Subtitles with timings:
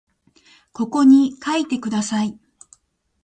[0.73, 2.35] ここに書いてください